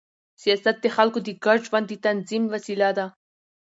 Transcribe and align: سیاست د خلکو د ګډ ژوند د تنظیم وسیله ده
سیاست 0.41 0.75
د 0.81 0.85
خلکو 0.95 1.19
د 1.23 1.29
ګډ 1.45 1.57
ژوند 1.67 1.85
د 1.89 1.93
تنظیم 2.05 2.43
وسیله 2.53 2.89
ده 2.97 3.05